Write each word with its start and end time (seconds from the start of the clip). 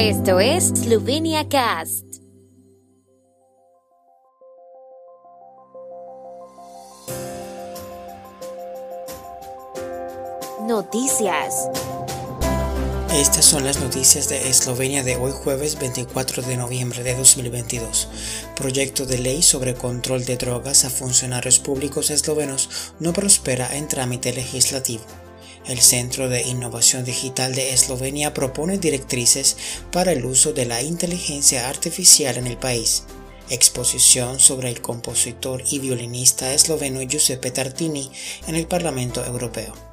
Esto 0.00 0.38
es 0.38 0.68
Slovenia 0.68 1.48
Cast. 1.48 2.04
Noticias. 10.68 11.68
Estas 13.12 13.44
son 13.44 13.64
las 13.64 13.80
noticias 13.80 14.28
de 14.28 14.48
Eslovenia 14.48 15.02
de 15.02 15.16
hoy 15.16 15.32
jueves 15.32 15.76
24 15.80 16.44
de 16.44 16.56
noviembre 16.56 17.02
de 17.02 17.16
2022. 17.16 18.08
Proyecto 18.54 19.04
de 19.04 19.18
ley 19.18 19.42
sobre 19.42 19.74
control 19.74 20.24
de 20.24 20.36
drogas 20.36 20.84
a 20.84 20.90
funcionarios 20.90 21.58
públicos 21.58 22.10
eslovenos 22.10 22.94
no 23.00 23.12
prospera 23.12 23.76
en 23.76 23.88
trámite 23.88 24.32
legislativo. 24.32 25.02
El 25.68 25.82
Centro 25.82 26.30
de 26.30 26.42
Innovación 26.42 27.04
Digital 27.04 27.54
de 27.54 27.74
Eslovenia 27.74 28.32
propone 28.32 28.78
directrices 28.78 29.58
para 29.92 30.12
el 30.12 30.24
uso 30.24 30.54
de 30.54 30.64
la 30.64 30.80
inteligencia 30.80 31.68
artificial 31.68 32.38
en 32.38 32.46
el 32.46 32.56
país. 32.56 33.04
Exposición 33.50 34.40
sobre 34.40 34.70
el 34.70 34.80
compositor 34.80 35.62
y 35.70 35.78
violinista 35.78 36.54
esloveno 36.54 37.02
Giuseppe 37.02 37.50
Tartini 37.50 38.10
en 38.46 38.54
el 38.54 38.66
Parlamento 38.66 39.22
Europeo. 39.22 39.87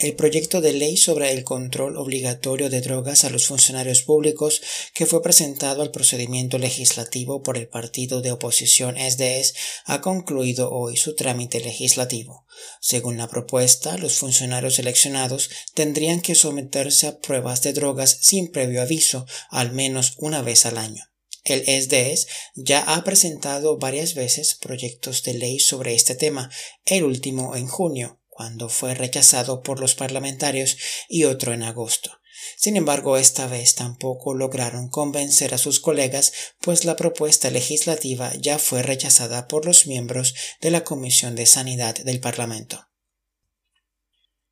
El 0.00 0.16
proyecto 0.16 0.62
de 0.62 0.72
ley 0.72 0.96
sobre 0.96 1.30
el 1.30 1.44
control 1.44 1.98
obligatorio 1.98 2.70
de 2.70 2.80
drogas 2.80 3.24
a 3.24 3.28
los 3.28 3.44
funcionarios 3.44 4.00
públicos 4.00 4.62
que 4.94 5.04
fue 5.04 5.22
presentado 5.22 5.82
al 5.82 5.90
procedimiento 5.90 6.56
legislativo 6.56 7.42
por 7.42 7.58
el 7.58 7.68
partido 7.68 8.22
de 8.22 8.32
oposición 8.32 8.96
SDS 8.96 9.52
ha 9.84 10.00
concluido 10.00 10.70
hoy 10.70 10.96
su 10.96 11.14
trámite 11.14 11.60
legislativo. 11.60 12.46
Según 12.80 13.18
la 13.18 13.28
propuesta, 13.28 13.98
los 13.98 14.14
funcionarios 14.14 14.76
seleccionados 14.76 15.50
tendrían 15.74 16.22
que 16.22 16.34
someterse 16.34 17.06
a 17.06 17.18
pruebas 17.18 17.60
de 17.60 17.74
drogas 17.74 18.20
sin 18.22 18.50
previo 18.50 18.80
aviso 18.80 19.26
al 19.50 19.72
menos 19.72 20.14
una 20.16 20.40
vez 20.40 20.64
al 20.64 20.78
año. 20.78 21.04
El 21.44 21.60
SDS 21.60 22.26
ya 22.54 22.80
ha 22.80 23.04
presentado 23.04 23.76
varias 23.76 24.14
veces 24.14 24.54
proyectos 24.54 25.22
de 25.24 25.34
ley 25.34 25.58
sobre 25.58 25.94
este 25.94 26.14
tema, 26.14 26.50
el 26.86 27.04
último 27.04 27.54
en 27.54 27.66
junio, 27.66 28.19
cuando 28.40 28.70
fue 28.70 28.94
rechazado 28.94 29.60
por 29.60 29.80
los 29.80 29.94
parlamentarios 29.94 30.78
y 31.10 31.24
otro 31.24 31.52
en 31.52 31.62
agosto. 31.62 32.10
Sin 32.56 32.78
embargo, 32.78 33.18
esta 33.18 33.46
vez 33.46 33.74
tampoco 33.74 34.32
lograron 34.32 34.88
convencer 34.88 35.52
a 35.52 35.58
sus 35.58 35.78
colegas, 35.78 36.32
pues 36.58 36.86
la 36.86 36.96
propuesta 36.96 37.50
legislativa 37.50 38.32
ya 38.40 38.58
fue 38.58 38.82
rechazada 38.82 39.46
por 39.46 39.66
los 39.66 39.86
miembros 39.86 40.34
de 40.62 40.70
la 40.70 40.84
Comisión 40.84 41.36
de 41.36 41.44
Sanidad 41.44 41.96
del 41.96 42.18
Parlamento. 42.18 42.89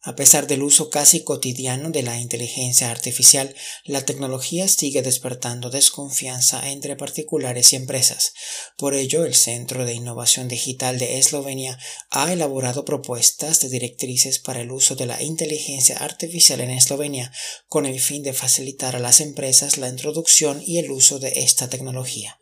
A 0.08 0.16
pesar 0.16 0.46
del 0.46 0.62
uso 0.62 0.88
casi 0.88 1.20
cotidiano 1.20 1.90
de 1.90 2.02
la 2.02 2.18
inteligencia 2.18 2.90
artificial, 2.90 3.54
la 3.84 4.06
tecnología 4.06 4.66
sigue 4.66 5.02
despertando 5.02 5.68
desconfianza 5.68 6.66
entre 6.70 6.96
particulares 6.96 7.74
y 7.74 7.76
empresas. 7.76 8.32
Por 8.78 8.94
ello, 8.94 9.26
el 9.26 9.34
Centro 9.34 9.84
de 9.84 9.92
Innovación 9.92 10.48
Digital 10.48 10.98
de 10.98 11.18
Eslovenia 11.18 11.78
ha 12.08 12.32
elaborado 12.32 12.86
propuestas 12.86 13.60
de 13.60 13.68
directrices 13.68 14.38
para 14.38 14.62
el 14.62 14.70
uso 14.70 14.96
de 14.96 15.04
la 15.04 15.22
inteligencia 15.22 15.98
artificial 15.98 16.62
en 16.62 16.70
Eslovenia, 16.70 17.30
con 17.68 17.84
el 17.84 18.00
fin 18.00 18.22
de 18.22 18.32
facilitar 18.32 18.96
a 18.96 19.00
las 19.00 19.20
empresas 19.20 19.76
la 19.76 19.90
introducción 19.90 20.62
y 20.66 20.78
el 20.78 20.90
uso 20.90 21.18
de 21.18 21.40
esta 21.40 21.68
tecnología. 21.68 22.38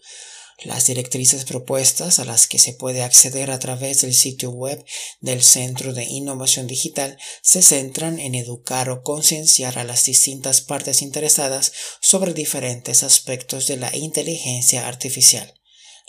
Las 0.65 0.87
directrices 0.87 1.45
propuestas 1.45 2.19
a 2.19 2.25
las 2.25 2.47
que 2.47 2.59
se 2.59 2.73
puede 2.73 3.03
acceder 3.03 3.51
a 3.51 3.59
través 3.59 4.01
del 4.01 4.15
sitio 4.15 4.51
web 4.51 4.83
del 5.21 5.43
Centro 5.43 5.93
de 5.93 6.05
Innovación 6.05 6.67
Digital 6.67 7.19
se 7.43 7.61
centran 7.61 8.19
en 8.19 8.35
educar 8.35 8.89
o 8.89 9.03
concienciar 9.03 9.79
a 9.79 9.85
las 9.85 10.05
distintas 10.05 10.63
partes 10.63 11.03
interesadas 11.03 11.73
sobre 12.01 12.33
diferentes 12.33 13.03
aspectos 13.03 13.67
de 13.67 13.77
la 13.77 13.95
inteligencia 13.95 14.89
artificial. 14.89 15.53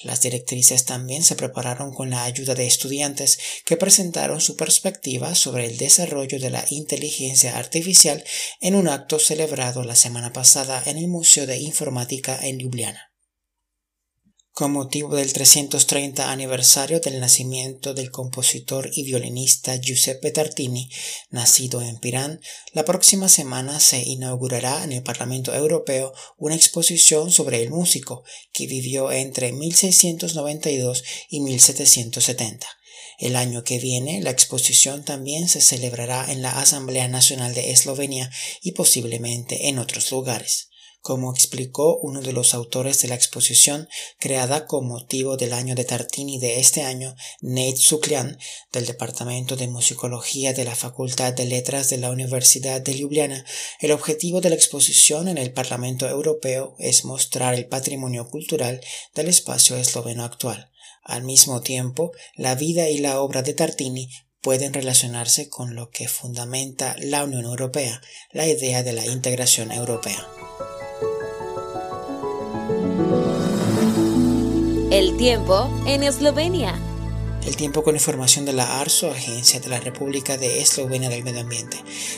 Las 0.01 0.21
directrices 0.21 0.85
también 0.85 1.23
se 1.23 1.35
prepararon 1.35 1.93
con 1.93 2.11
la 2.11 2.23
ayuda 2.23 2.55
de 2.55 2.67
estudiantes 2.67 3.39
que 3.65 3.75
presentaron 3.75 4.39
su 4.39 4.55
perspectiva 4.55 5.35
sobre 5.35 5.65
el 5.65 5.77
desarrollo 5.77 6.39
de 6.39 6.51
la 6.51 6.65
inteligencia 6.69 7.57
artificial 7.57 8.23
en 8.61 8.75
un 8.75 8.87
acto 8.87 9.19
celebrado 9.19 9.83
la 9.83 9.95
semana 9.95 10.31
pasada 10.31 10.81
en 10.85 10.97
el 10.97 11.09
Museo 11.09 11.47
de 11.47 11.57
Informática 11.57 12.39
en 12.41 12.59
Ljubljana. 12.59 13.16
Con 14.57 14.71
motivo 14.71 15.15
del 15.15 15.33
330 15.33 16.31
aniversario 16.31 16.99
del 16.99 17.19
nacimiento 17.19 17.93
del 17.93 18.09
compositor 18.09 18.89
y 18.91 19.03
violinista 19.03 19.75
Giuseppe 19.75 20.31
Tartini, 20.31 20.89
nacido 21.29 21.79
en 21.79 21.99
Pirán, 21.99 22.41
la 22.73 22.83
próxima 22.83 23.29
semana 23.29 23.79
se 23.79 24.01
inaugurará 24.01 24.83
en 24.83 24.93
el 24.93 25.03
Parlamento 25.03 25.53
Europeo 25.53 26.11
una 26.37 26.55
exposición 26.55 27.29
sobre 27.29 27.61
el 27.61 27.69
músico 27.69 28.23
que 28.51 28.65
vivió 28.65 29.11
entre 29.11 29.51
1692 29.51 31.03
y 31.29 31.41
1770. 31.41 32.65
El 33.19 33.35
año 33.35 33.63
que 33.63 33.77
viene, 33.77 34.21
la 34.21 34.31
exposición 34.31 35.05
también 35.05 35.49
se 35.49 35.61
celebrará 35.61 36.31
en 36.31 36.41
la 36.41 36.59
Asamblea 36.59 37.07
Nacional 37.07 37.53
de 37.53 37.69
Eslovenia 37.69 38.31
y 38.63 38.71
posiblemente 38.71 39.69
en 39.69 39.77
otros 39.77 40.09
lugares 40.09 40.69
como 41.07 41.31
explicó 41.31 41.97
uno 41.99 42.19
de 42.19 42.33
los 42.33 42.53
autores 42.53 43.01
de 43.01 43.07
la 43.07 43.15
exposición 43.15 43.87
creada 44.19 44.67
con 44.67 44.89
motivo 44.89 45.37
del 45.37 45.53
año 45.53 45.73
de 45.73 45.85
Tartini 45.85 46.37
de 46.37 46.59
este 46.59 46.81
año, 46.81 47.15
Nate 47.39 47.77
Suklian, 47.77 48.37
del 48.73 48.85
Departamento 48.85 49.55
de 49.55 49.69
Musicología 49.69 50.51
de 50.51 50.65
la 50.65 50.75
Facultad 50.75 51.31
de 51.31 51.45
Letras 51.45 51.89
de 51.89 51.95
la 51.95 52.11
Universidad 52.11 52.81
de 52.81 52.93
Ljubljana, 52.93 53.45
el 53.79 53.93
objetivo 53.93 54.41
de 54.41 54.49
la 54.49 54.55
exposición 54.55 55.29
en 55.29 55.37
el 55.37 55.53
Parlamento 55.53 56.09
Europeo 56.09 56.75
es 56.77 57.05
mostrar 57.05 57.53
el 57.53 57.67
patrimonio 57.67 58.29
cultural 58.29 58.81
del 59.15 59.29
espacio 59.29 59.77
esloveno 59.77 60.25
actual. 60.25 60.73
Al 61.03 61.23
mismo 61.23 61.61
tiempo, 61.61 62.11
la 62.35 62.55
vida 62.55 62.89
y 62.89 62.97
la 62.97 63.21
obra 63.21 63.43
de 63.43 63.53
Tartini 63.53 64.09
pueden 64.41 64.73
relacionarse 64.73 65.47
con 65.47 65.73
lo 65.73 65.89
que 65.89 66.09
fundamenta 66.09 66.97
la 66.99 67.23
Unión 67.23 67.45
Europea, 67.45 68.01
la 68.33 68.45
idea 68.45 68.83
de 68.83 68.91
la 68.91 69.05
integración 69.05 69.71
europea. 69.71 70.27
El 74.97 75.15
tiempo 75.15 75.69
en 75.85 76.01
Eslovenia. 76.01 76.73
El 77.45 77.55
tiempo 77.55 77.83
con 77.83 77.93
información 77.93 78.45
de 78.45 78.53
la 78.53 78.79
ARSO, 78.79 79.11
Agencia 79.11 79.59
de 79.59 79.69
la 79.69 79.79
República 79.79 80.39
de 80.39 80.59
Eslovenia 80.59 81.07
del 81.07 81.23
Medio 81.23 81.41
Ambiente. 81.41 81.77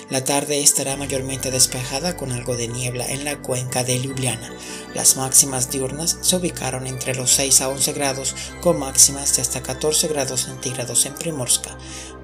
La 0.09 0.23
tarde 0.23 0.61
estará 0.61 0.95
mayormente 0.95 1.51
despejada 1.51 2.15
con 2.15 2.31
algo 2.31 2.55
de 2.55 2.69
niebla 2.69 3.05
en 3.05 3.25
la 3.25 3.41
cuenca 3.41 3.83
de 3.83 3.99
Ljubljana. 3.99 4.53
Las 4.95 5.17
máximas 5.17 5.69
diurnas 5.69 6.19
se 6.21 6.37
ubicaron 6.37 6.87
entre 6.87 7.15
los 7.15 7.31
6 7.31 7.59
a 7.59 7.67
11 7.67 7.91
grados, 7.91 8.33
con 8.61 8.79
máximas 8.79 9.35
de 9.35 9.41
hasta 9.41 9.61
14 9.61 10.07
grados 10.07 10.43
centígrados 10.45 11.05
en 11.05 11.15
Primorska. 11.15 11.77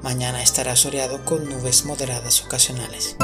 Mañana 0.03 0.41
estará 0.41 0.77
soleado 0.77 1.25
con 1.25 1.49
nubes 1.49 1.83
moderadas 1.83 2.45
ocasionales. 2.45 3.17